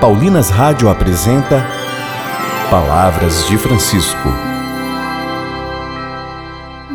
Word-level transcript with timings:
Paulinas 0.00 0.50
Rádio 0.50 0.90
apresenta 0.90 1.64
Palavras 2.70 3.46
de 3.48 3.56
Francisco. 3.56 4.28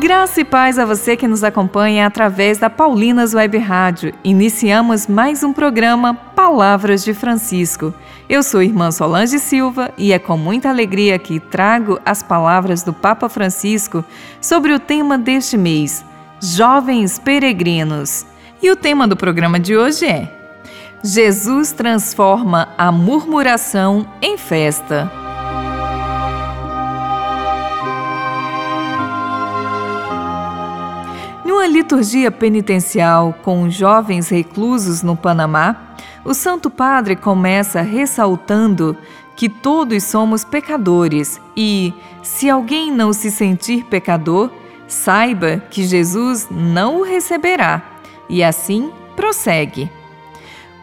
Graça 0.00 0.40
e 0.40 0.44
paz 0.44 0.80
a 0.80 0.84
você 0.84 1.16
que 1.16 1.28
nos 1.28 1.44
acompanha 1.44 2.08
através 2.08 2.58
da 2.58 2.68
Paulinas 2.68 3.34
Web 3.34 3.56
Rádio. 3.58 4.12
Iniciamos 4.24 5.06
mais 5.06 5.44
um 5.44 5.52
programa 5.52 6.12
Palavras 6.12 7.04
de 7.04 7.14
Francisco. 7.14 7.94
Eu 8.28 8.42
sou 8.42 8.62
irmã 8.62 8.90
Solange 8.90 9.38
Silva 9.38 9.92
e 9.96 10.12
é 10.12 10.18
com 10.18 10.36
muita 10.36 10.68
alegria 10.68 11.20
que 11.20 11.38
trago 11.38 12.00
as 12.04 12.20
palavras 12.20 12.82
do 12.82 12.92
Papa 12.92 13.28
Francisco 13.28 14.04
sobre 14.40 14.72
o 14.72 14.80
tema 14.80 15.16
deste 15.16 15.56
mês, 15.56 16.04
Jovens 16.42 17.16
Peregrinos. 17.16 18.26
E 18.60 18.72
o 18.72 18.76
tema 18.76 19.06
do 19.06 19.16
programa 19.16 19.60
de 19.60 19.76
hoje 19.76 20.04
é 20.04 20.37
Jesus 21.02 21.70
transforma 21.70 22.68
a 22.76 22.90
murmuração 22.90 24.04
em 24.20 24.36
festa. 24.36 25.10
Numa 31.44 31.68
liturgia 31.68 32.30
penitencial 32.30 33.32
com 33.42 33.70
jovens 33.70 34.28
reclusos 34.28 35.02
no 35.02 35.16
Panamá, 35.16 35.94
o 36.24 36.34
Santo 36.34 36.68
Padre 36.68 37.14
começa 37.14 37.80
ressaltando 37.80 38.96
que 39.36 39.48
todos 39.48 40.02
somos 40.02 40.44
pecadores 40.44 41.40
e, 41.56 41.94
se 42.24 42.50
alguém 42.50 42.90
não 42.90 43.12
se 43.12 43.30
sentir 43.30 43.84
pecador, 43.84 44.50
saiba 44.88 45.62
que 45.70 45.84
Jesus 45.84 46.48
não 46.50 46.98
o 46.98 47.02
receberá. 47.04 47.82
E 48.28 48.42
assim 48.42 48.90
prossegue. 49.14 49.97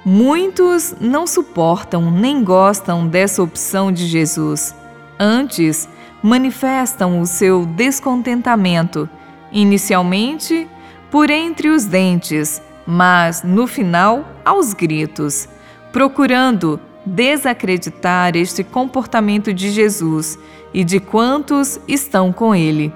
Muitos 0.08 0.94
não 1.02 1.26
suportam 1.26 2.12
nem 2.12 2.44
gostam 2.44 3.08
dessa 3.08 3.42
opção 3.42 3.92
de 3.92 4.06
Jesus. 4.06 4.76
Antes, 5.20 5.90
manifestam 6.22 7.20
o 7.20 7.26
seu 7.26 7.66
descontentamento, 7.66 9.10
inicialmente 9.52 10.68
por 11.10 11.32
entre 11.32 11.70
os 11.70 11.86
dentes, 11.86 12.62
mas 12.86 13.42
no 13.42 13.66
final 13.66 14.24
aos 14.46 14.74
gritos, 14.74 15.50
procurando 15.92 16.80
desacreditar 17.04 18.36
este 18.36 18.64
comportamento 18.64 19.52
de 19.52 19.72
Jesus 19.72 20.38
e 20.72 20.84
de 20.84 21.00
quantos 21.00 21.80
estão 21.88 22.32
com 22.32 22.54
ele. 22.54 22.94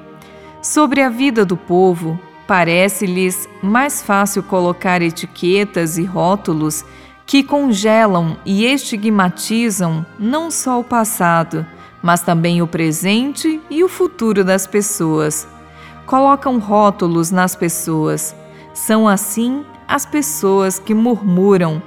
Sobre 0.61 1.01
a 1.01 1.09
vida 1.09 1.43
do 1.43 1.57
povo, 1.57 2.19
Parece-lhes 2.49 3.47
mais 3.61 4.01
fácil 4.01 4.41
colocar 4.41 5.03
etiquetas 5.03 5.99
e 5.99 6.03
rótulos 6.03 6.83
que 7.23 7.43
congelam 7.43 8.37
e 8.43 8.65
estigmatizam 8.65 10.03
não 10.17 10.49
só 10.49 10.79
o 10.79 10.83
passado, 10.83 11.63
mas 12.01 12.23
também 12.23 12.59
o 12.59 12.65
presente 12.65 13.61
e 13.69 13.83
o 13.83 13.87
futuro 13.87 14.43
das 14.43 14.65
pessoas. 14.65 15.47
Colocam 16.07 16.57
rótulos 16.57 17.29
nas 17.29 17.55
pessoas. 17.55 18.35
São 18.73 19.07
assim 19.07 19.63
as 19.87 20.07
pessoas 20.07 20.79
que 20.79 20.95
murmuram. 20.95 21.79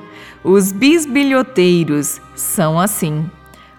Os 0.44 0.70
bisbilhoteiros 0.70 2.20
são 2.36 2.78
assim. 2.78 3.28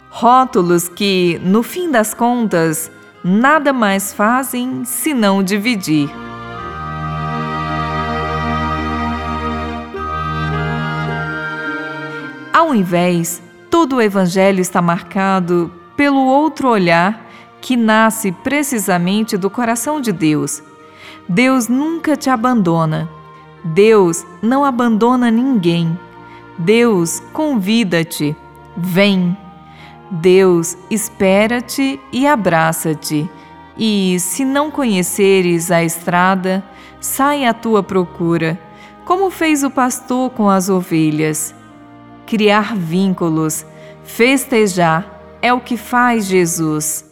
Rótulos 0.09 0.89
que, 0.89 1.39
no 1.45 1.63
fim 1.63 1.89
das 1.89 2.13
contas, 2.13 2.91
nada 3.23 3.71
mais 3.71 4.11
fazem 4.11 4.83
senão 4.83 5.41
dividir. 5.41 6.09
Ao 12.63 12.73
invés, 12.73 13.41
todo 13.69 13.97
o 13.97 14.01
Evangelho 14.01 14.61
está 14.61 14.81
marcado 14.81 15.69
pelo 15.97 16.25
outro 16.25 16.69
olhar 16.69 17.29
que 17.59 17.75
nasce 17.75 18.31
precisamente 18.31 19.35
do 19.35 19.49
coração 19.49 19.99
de 19.99 20.13
Deus. 20.13 20.63
Deus 21.27 21.67
nunca 21.67 22.15
te 22.15 22.29
abandona. 22.29 23.09
Deus 23.65 24.25
não 24.41 24.63
abandona 24.63 25.29
ninguém. 25.29 25.99
Deus 26.57 27.21
convida-te. 27.33 28.33
Vem. 28.77 29.35
Deus 30.09 30.77
espera-te 30.89 31.99
e 32.13 32.25
abraça-te. 32.25 33.29
E, 33.77 34.17
se 34.21 34.45
não 34.45 34.71
conheceres 34.71 35.69
a 35.69 35.83
estrada, 35.83 36.63
sai 37.01 37.43
à 37.43 37.53
tua 37.53 37.83
procura, 37.83 38.57
como 39.03 39.29
fez 39.29 39.65
o 39.65 39.69
pastor 39.69 40.29
com 40.29 40.49
as 40.49 40.69
ovelhas 40.69 41.53
criar 42.25 42.75
vínculos, 42.75 43.65
festejar 44.03 45.21
é 45.41 45.53
o 45.53 45.59
que 45.59 45.77
faz 45.77 46.25
Jesus. 46.25 47.05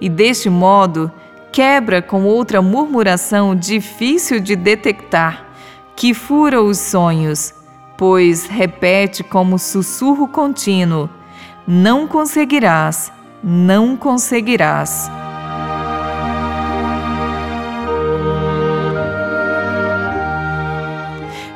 E 0.00 0.08
deste 0.08 0.48
modo, 0.50 1.10
quebra 1.52 2.02
com 2.02 2.24
outra 2.24 2.60
murmuração 2.60 3.54
difícil 3.54 4.40
de 4.40 4.56
detectar, 4.56 5.46
que 5.94 6.12
fura 6.12 6.60
os 6.62 6.78
sonhos, 6.78 7.54
pois 7.96 8.46
repete 8.46 9.22
como 9.22 9.58
sussurro 9.58 10.26
contínuo: 10.26 11.08
Não 11.66 12.08
conseguirás, 12.08 13.12
não 13.42 13.96
conseguirás. 13.96 15.10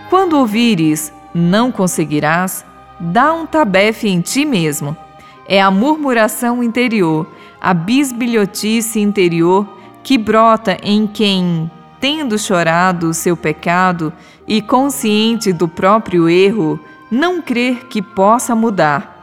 Quando 0.08 0.38
ouvires, 0.38 1.12
não 1.34 1.70
conseguirás, 1.72 2.64
dá 2.98 3.32
um 3.32 3.46
tabefe 3.46 4.08
em 4.08 4.20
ti 4.20 4.44
mesmo. 4.44 4.96
É 5.46 5.60
a 5.60 5.70
murmuração 5.70 6.62
interior, 6.62 7.26
a 7.60 7.72
bisbilhotice 7.72 9.00
interior 9.00 9.66
que 10.02 10.18
brota 10.18 10.76
em 10.82 11.06
quem, 11.06 11.70
tendo 12.00 12.38
chorado 12.38 13.10
o 13.10 13.14
seu 13.14 13.36
pecado 13.36 14.12
e 14.46 14.60
consciente 14.60 15.52
do 15.52 15.68
próprio 15.68 16.28
erro, 16.28 16.78
não 17.10 17.40
crer 17.40 17.86
que 17.86 18.02
possa 18.02 18.54
mudar. 18.54 19.14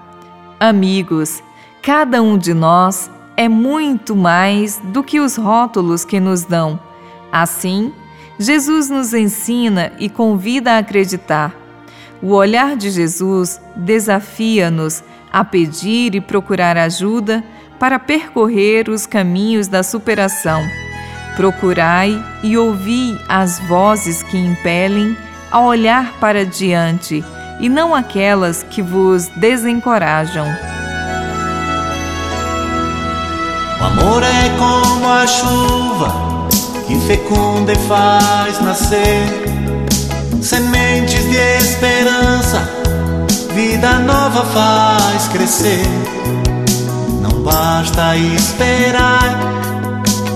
Amigos, 0.60 1.44
cada 1.82 2.22
um 2.22 2.38
de 2.38 2.54
nós 2.54 3.12
é 3.38 3.48
muito 3.48 4.16
mais 4.16 4.80
do 4.86 5.04
que 5.04 5.20
os 5.20 5.36
rótulos 5.36 6.04
que 6.04 6.20
nos 6.20 6.44
dão. 6.44 6.80
Assim, 7.32 7.94
Jesus 8.40 8.90
nos 8.90 9.14
ensina 9.14 9.92
e 10.00 10.10
convida 10.10 10.74
a 10.74 10.78
acreditar 10.80 11.65
o 12.22 12.34
olhar 12.34 12.76
de 12.76 12.90
Jesus 12.90 13.62
desafia-nos 13.76 15.04
a 15.32 15.44
pedir 15.44 16.16
e 16.16 16.22
procurar 16.22 16.78
ajuda 16.78 17.44
para 17.80 18.00
percorrer 18.00 18.90
os 18.90 19.06
caminhos 19.06 19.68
da 19.68 19.84
superação. 19.84 20.62
Procurai 21.36 22.18
e 22.42 22.58
ouvi 22.58 23.20
as 23.28 23.60
vozes 23.68 24.24
que 24.24 24.38
impelem 24.38 25.18
a 25.52 25.60
olhar 25.62 26.14
para 26.20 26.46
diante 26.46 27.24
e 27.60 27.70
não 27.70 27.94
aquelas 27.94 28.64
que 28.64 28.82
vos 28.82 29.28
desencorajam. 29.28 30.48
O 33.80 33.84
amor 33.84 34.24
é 34.24 34.50
como 34.58 35.08
a 35.08 35.28
chuva 35.28 36.48
que 36.88 37.00
fecunda 37.02 37.74
e 37.74 37.80
faz 37.88 38.62
nascer 38.62 39.65
de 41.36 41.58
esperança, 41.58 42.70
vida 43.54 44.00
nova 44.00 44.46
faz 44.46 45.28
crescer. 45.28 45.86
Não 47.22 47.44
basta 47.44 48.16
esperar, 48.16 49.38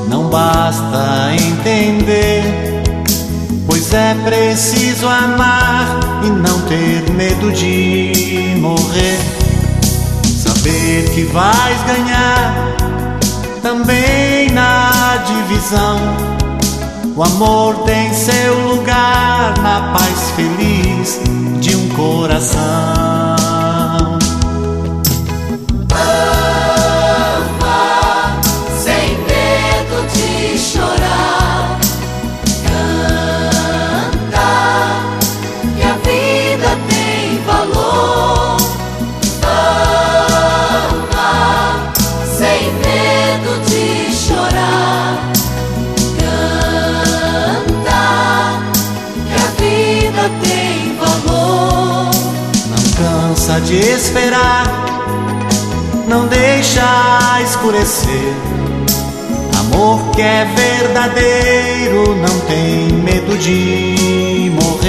não 0.10 0.30
basta 0.30 1.32
entender, 1.34 2.44
pois 3.66 3.94
é 3.94 4.14
preciso 4.26 5.08
amar 5.08 6.00
e 6.24 6.30
não 6.30 6.62
ter 6.64 7.10
medo 7.14 7.50
de 7.54 8.56
morrer. 8.58 9.20
Saber 10.24 11.10
que 11.14 11.24
vais 11.24 11.82
ganhar 11.84 12.76
também 13.62 14.50
na 14.52 15.24
divisão 15.26 16.39
o 17.20 17.24
amor 17.24 17.80
tem 17.80 18.14
seu 18.14 18.70
lugar 18.70 19.54
na 19.60 19.92
paz 19.92 20.32
feliz 20.38 21.20
de 21.60 21.76
um 21.76 21.90
coração. 21.90 23.19
De 53.70 53.78
esperar, 53.78 54.66
não 56.08 56.26
deixa 56.26 57.40
escurecer. 57.44 58.34
Amor 59.60 60.10
que 60.10 60.24
é 60.24 60.44
verdadeiro 60.56 62.16
não 62.16 62.40
tem 62.48 62.88
medo 63.04 63.38
de 63.38 64.52
morrer. 64.56 64.89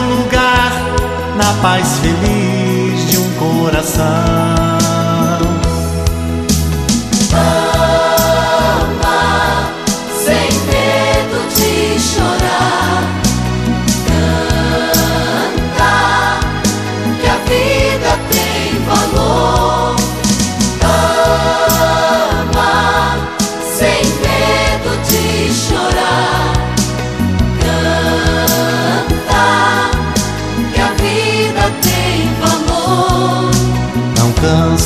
paz 1.55 1.99
feliz 1.99 3.09
de 3.09 3.17
um 3.17 3.33
coração. 3.33 4.70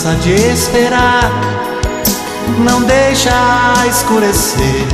Cansa 0.05 0.15
de 0.17 0.33
esperar, 0.33 1.31
não 2.59 2.83
deixa 2.83 3.31
escurecer. 3.89 4.85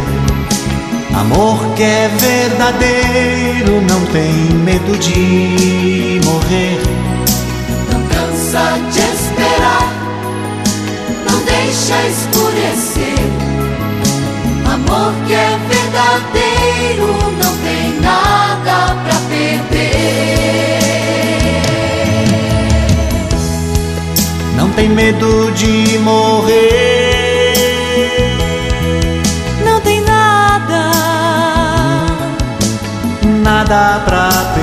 Amor 1.13 1.59
que 1.75 1.83
é 1.83 2.09
verdadeiro 2.17 3.81
não 3.89 4.05
tem 4.05 4.31
medo 4.63 4.97
de 4.97 6.21
morrer. 6.25 6.79
Não 7.91 8.01
cansa 8.07 8.79
de 8.89 8.99
esperar, 8.99 9.93
não 11.29 11.39
deixa 11.43 12.07
escurecer. 12.07 13.19
Amor 14.65 15.13
que 15.27 15.33
é 15.33 15.50
medo 25.01 25.51
de 25.53 25.97
morrer. 25.97 27.53
Não 29.65 29.81
tem 29.81 29.99
nada, 30.01 30.91
nada 33.23 33.99
pra 34.05 34.29
perder. 34.53 34.60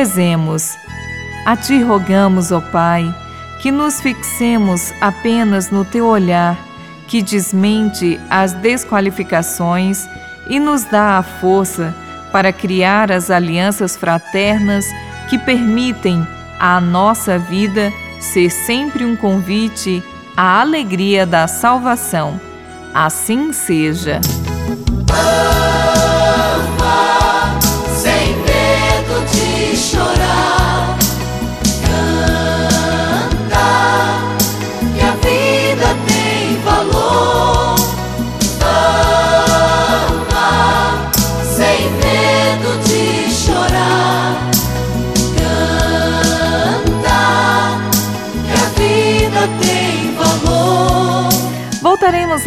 Rezemos. 0.00 0.78
A 1.44 1.54
Ti 1.54 1.82
rogamos, 1.82 2.50
ó 2.50 2.62
Pai, 2.62 3.14
que 3.60 3.70
nos 3.70 4.00
fixemos 4.00 4.94
apenas 4.98 5.70
no 5.70 5.84
Teu 5.84 6.06
olhar, 6.06 6.56
que 7.06 7.20
desmente 7.20 8.18
as 8.30 8.54
desqualificações 8.54 10.08
e 10.48 10.58
nos 10.58 10.84
dá 10.84 11.18
a 11.18 11.22
força 11.22 11.94
para 12.32 12.50
criar 12.50 13.12
as 13.12 13.30
alianças 13.30 13.94
fraternas 13.94 14.86
que 15.28 15.36
permitem 15.36 16.26
à 16.58 16.80
nossa 16.80 17.38
vida 17.38 17.92
ser 18.18 18.48
sempre 18.48 19.04
um 19.04 19.14
convite 19.14 20.02
à 20.34 20.62
alegria 20.62 21.26
da 21.26 21.46
salvação. 21.46 22.40
Assim 22.94 23.52
seja. 23.52 24.18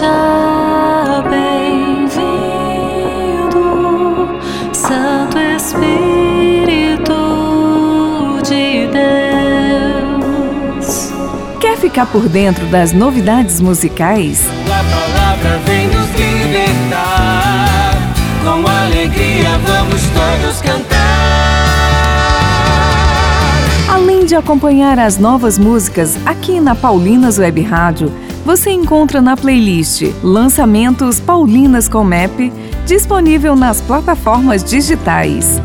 Seja 0.00 1.22
bem-vindo, 1.28 2.30
Santo 4.72 5.38
Espírito 5.38 7.12
de 8.42 8.88
Deus. 10.80 11.12
Quer 11.60 11.76
ficar 11.76 12.06
por 12.06 12.30
dentro 12.30 12.64
das 12.68 12.94
novidades 12.94 13.60
musicais? 13.60 14.48
A 14.64 14.82
palavra 14.82 15.58
vem 15.66 15.88
nos 15.88 16.08
libertar. 16.12 17.92
Com 18.42 18.66
alegria 18.66 19.58
vamos 19.66 20.00
todos 20.14 20.62
cantar. 20.62 21.10
Além 23.86 24.24
de 24.24 24.34
acompanhar 24.34 24.98
as 24.98 25.18
novas 25.18 25.58
músicas 25.58 26.16
aqui 26.24 26.58
na 26.58 26.74
Paulinas 26.74 27.38
Web 27.38 27.60
Rádio, 27.60 28.10
você 28.44 28.70
encontra 28.70 29.20
na 29.20 29.36
playlist 29.36 30.02
Lançamentos 30.22 31.20
Paulinas 31.20 31.88
Comep, 31.88 32.52
disponível 32.86 33.54
nas 33.54 33.80
plataformas 33.80 34.64
digitais. 34.64 35.60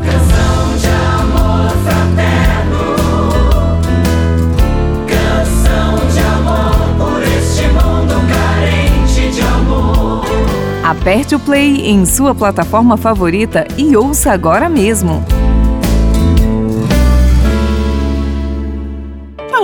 Aperte 10.82 11.34
o 11.34 11.40
play 11.40 11.88
em 11.88 12.06
sua 12.06 12.32
plataforma 12.32 12.96
favorita 12.96 13.66
e 13.76 13.96
ouça 13.96 14.30
agora 14.30 14.68
mesmo. 14.68 15.24